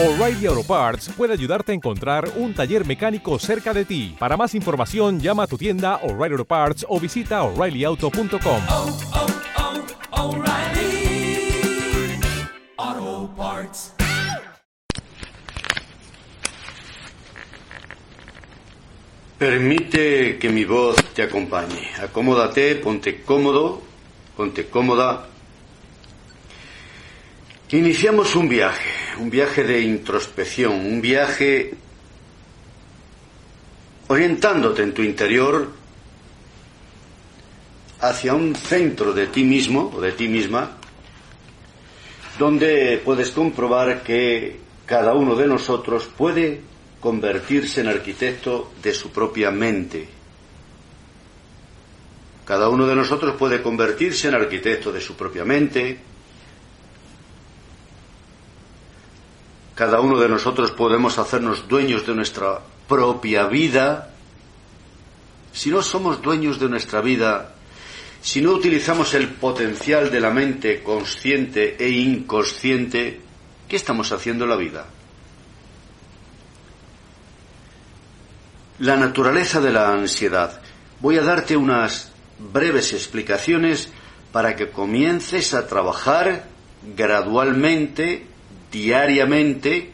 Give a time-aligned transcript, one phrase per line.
[0.00, 4.14] O'Reilly Auto Parts puede ayudarte a encontrar un taller mecánico cerca de ti.
[4.16, 8.62] Para más información, llama a tu tienda O'Reilly Auto Parts o visita oreillyauto.com.
[8.68, 8.96] oh,
[12.76, 13.94] oh, Parts.
[19.36, 21.90] Permite que mi voz te acompañe.
[22.00, 23.82] Acomódate, ponte cómodo,
[24.36, 25.27] ponte cómoda.
[27.70, 31.74] Iniciamos un viaje, un viaje de introspección, un viaje
[34.06, 35.70] orientándote en tu interior
[38.00, 40.78] hacia un centro de ti mismo o de ti misma,
[42.38, 46.62] donde puedes comprobar que cada uno de nosotros puede
[47.00, 50.08] convertirse en arquitecto de su propia mente.
[52.46, 55.98] Cada uno de nosotros puede convertirse en arquitecto de su propia mente.
[59.78, 64.10] Cada uno de nosotros podemos hacernos dueños de nuestra propia vida.
[65.52, 67.54] Si no somos dueños de nuestra vida,
[68.20, 73.20] si no utilizamos el potencial de la mente consciente e inconsciente,
[73.68, 74.86] ¿qué estamos haciendo en la vida?
[78.80, 80.60] La naturaleza de la ansiedad.
[80.98, 82.10] Voy a darte unas
[82.40, 83.90] breves explicaciones
[84.32, 86.46] para que comiences a trabajar
[86.96, 88.26] gradualmente,
[88.70, 89.90] diariamente,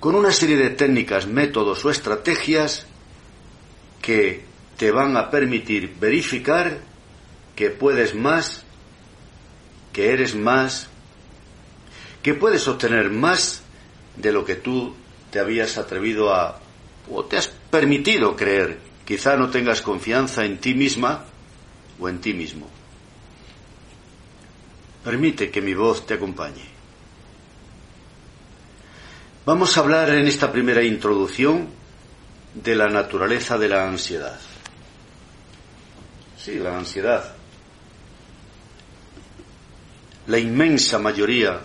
[0.00, 2.86] con una serie de técnicas, métodos o estrategias
[4.02, 4.44] que
[4.76, 6.78] te van a permitir verificar
[7.56, 8.64] que puedes más,
[9.92, 10.88] que eres más,
[12.22, 13.62] que puedes obtener más
[14.16, 14.94] de lo que tú
[15.30, 16.60] te habías atrevido a
[17.10, 18.78] o te has permitido creer.
[19.04, 21.24] Quizá no tengas confianza en ti misma
[21.98, 22.68] o en ti mismo.
[25.04, 26.64] Permite que mi voz te acompañe.
[29.44, 31.68] Vamos a hablar en esta primera introducción
[32.54, 34.40] de la naturaleza de la ansiedad.
[36.38, 37.34] Sí, la ansiedad.
[40.26, 41.60] La inmensa mayoría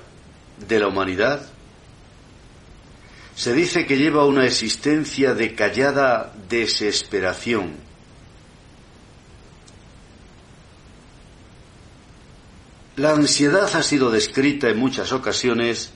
[0.68, 1.42] de la humanidad
[3.36, 7.89] se dice que lleva una existencia de callada desesperación.
[13.00, 15.90] La ansiedad ha sido descrita en muchas ocasiones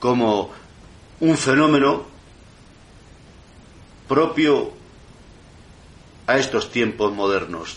[0.00, 0.50] como
[1.20, 2.04] un fenómeno
[4.08, 4.72] propio
[6.26, 7.76] a estos tiempos modernos.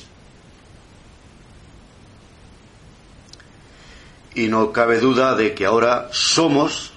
[4.34, 6.92] Y no cabe duda de que ahora somos,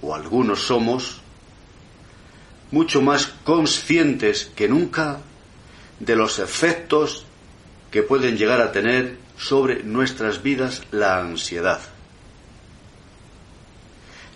[0.00, 1.20] o algunos somos,
[2.70, 5.18] mucho más conscientes que nunca
[6.00, 7.26] de los efectos
[7.90, 11.80] que pueden llegar a tener sobre nuestras vidas la ansiedad.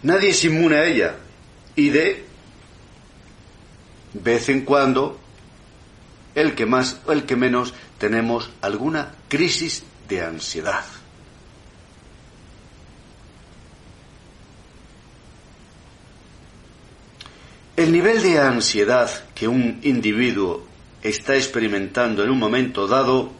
[0.02, 1.16] Nadie es inmune a ella
[1.74, 2.24] y de
[4.14, 5.18] vez en cuando
[6.34, 10.84] el que más o el que menos tenemos alguna crisis de ansiedad.
[17.76, 20.66] El nivel de ansiedad que un individuo
[21.02, 23.30] está experimentando en un momento dado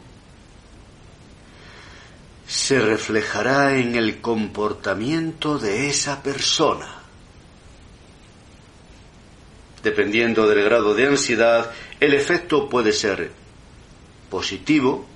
[2.69, 7.01] se reflejará en el comportamiento de esa persona.
[9.81, 13.31] Dependiendo del grado de ansiedad, el efecto puede ser
[14.29, 15.07] positivo,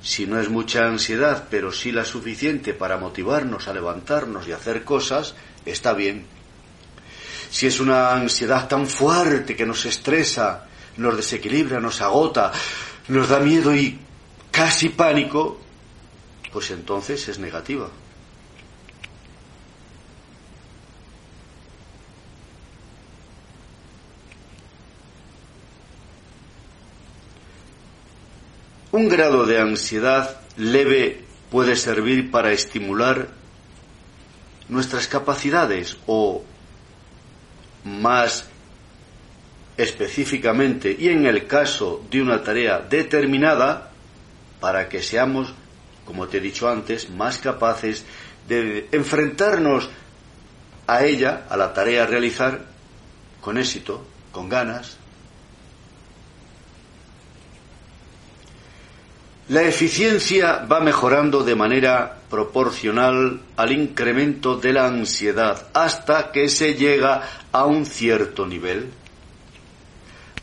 [0.00, 4.84] si no es mucha ansiedad, pero sí la suficiente para motivarnos a levantarnos y hacer
[4.84, 5.34] cosas,
[5.66, 6.24] está bien.
[7.50, 12.52] Si es una ansiedad tan fuerte que nos estresa, nos desequilibra, nos agota,
[13.08, 13.98] nos da miedo y
[14.52, 15.62] casi pánico,
[16.52, 17.88] pues entonces es negativa.
[28.92, 33.28] Un grado de ansiedad leve puede servir para estimular
[34.68, 36.42] nuestras capacidades o
[37.84, 38.46] más
[39.76, 43.90] específicamente y en el caso de una tarea determinada
[44.60, 45.54] para que seamos,
[46.04, 48.04] como te he dicho antes, más capaces
[48.48, 49.88] de enfrentarnos
[50.86, 52.64] a ella, a la tarea a realizar,
[53.40, 54.96] con éxito, con ganas.
[59.48, 66.74] La eficiencia va mejorando de manera proporcional al incremento de la ansiedad hasta que se
[66.74, 68.90] llega a un cierto nivel,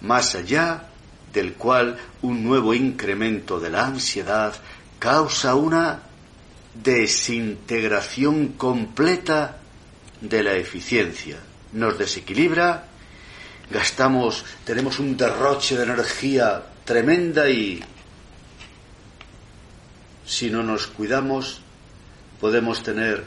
[0.01, 0.89] más allá
[1.31, 4.53] del cual un nuevo incremento de la ansiedad
[4.99, 6.01] causa una
[6.73, 9.57] desintegración completa
[10.21, 11.37] de la eficiencia.
[11.73, 12.85] Nos desequilibra,
[13.69, 17.83] gastamos, tenemos un derroche de energía tremenda y
[20.25, 21.61] si no nos cuidamos
[22.39, 23.25] podemos tener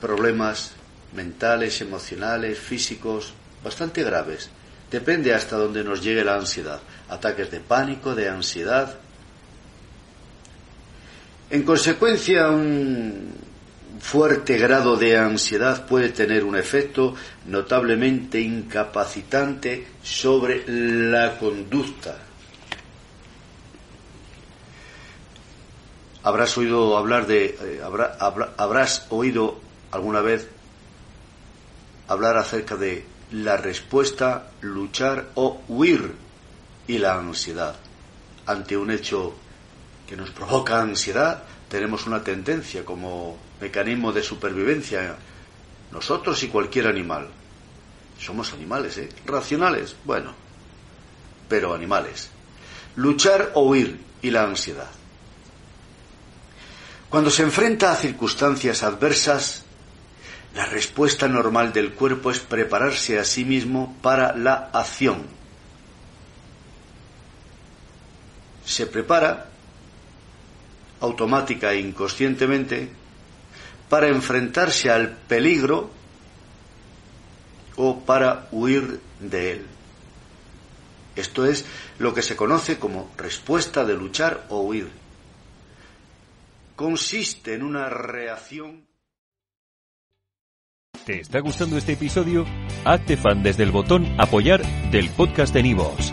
[0.00, 0.72] problemas
[1.12, 3.32] mentales, emocionales, físicos,
[3.62, 4.50] bastante graves.
[4.90, 6.80] Depende hasta dónde nos llegue la ansiedad.
[7.08, 8.98] Ataques de pánico, de ansiedad.
[11.50, 13.32] En consecuencia, un
[14.00, 17.14] fuerte grado de ansiedad puede tener un efecto
[17.46, 22.18] notablemente incapacitante sobre la conducta.
[26.22, 27.80] Habrás oído hablar de, eh,
[28.58, 29.58] habrás oído
[29.90, 30.48] alguna vez
[32.08, 36.12] hablar acerca de la respuesta, luchar o huir
[36.86, 37.74] y la ansiedad.
[38.44, 39.34] Ante un hecho
[40.08, 45.16] que nos provoca ansiedad, tenemos una tendencia como mecanismo de supervivencia,
[45.92, 47.28] nosotros y cualquier animal.
[48.18, 49.10] Somos animales, ¿eh?
[49.26, 50.34] Racionales, bueno,
[51.48, 52.30] pero animales.
[52.96, 54.88] Luchar o huir y la ansiedad.
[57.10, 59.64] Cuando se enfrenta a circunstancias adversas,
[60.54, 65.26] la respuesta normal del cuerpo es prepararse a sí mismo para la acción.
[68.64, 69.48] Se prepara
[71.00, 72.88] automática e inconscientemente
[73.88, 75.90] para enfrentarse al peligro
[77.76, 79.66] o para huir de él.
[81.16, 81.64] Esto es
[81.98, 84.88] lo que se conoce como respuesta de luchar o huir.
[86.76, 88.88] Consiste en una reacción
[91.08, 92.44] ¿Te está gustando este episodio?
[92.84, 96.12] Hazte fan desde el botón Apoyar del podcast de Nivos.